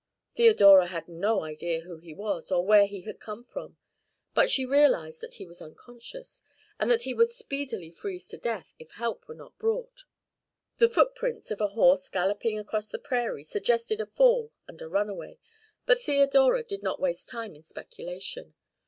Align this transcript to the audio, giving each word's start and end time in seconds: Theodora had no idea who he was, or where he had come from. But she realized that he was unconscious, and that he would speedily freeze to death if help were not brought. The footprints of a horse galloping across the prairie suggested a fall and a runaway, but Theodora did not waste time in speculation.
Theodora 0.33 0.87
had 0.87 1.07
no 1.07 1.43
idea 1.43 1.81
who 1.81 1.97
he 1.97 2.11
was, 2.11 2.51
or 2.51 2.65
where 2.65 2.87
he 2.87 3.01
had 3.01 3.19
come 3.19 3.43
from. 3.43 3.77
But 4.33 4.49
she 4.49 4.65
realized 4.65 5.21
that 5.21 5.35
he 5.35 5.45
was 5.45 5.61
unconscious, 5.61 6.41
and 6.79 6.89
that 6.89 7.03
he 7.03 7.13
would 7.13 7.29
speedily 7.29 7.91
freeze 7.91 8.25
to 8.29 8.39
death 8.39 8.73
if 8.79 8.89
help 8.93 9.27
were 9.27 9.35
not 9.35 9.59
brought. 9.59 10.05
The 10.79 10.89
footprints 10.89 11.51
of 11.51 11.61
a 11.61 11.67
horse 11.77 12.09
galloping 12.09 12.57
across 12.57 12.89
the 12.89 12.97
prairie 12.97 13.43
suggested 13.43 14.01
a 14.01 14.07
fall 14.07 14.51
and 14.67 14.81
a 14.81 14.89
runaway, 14.89 15.37
but 15.85 16.01
Theodora 16.01 16.63
did 16.63 16.81
not 16.81 16.99
waste 16.99 17.29
time 17.29 17.53
in 17.53 17.63
speculation. 17.63 18.55